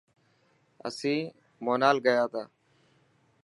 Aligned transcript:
اسين 0.87 1.21
مونال 1.65 1.97
گياتا. 2.05 2.43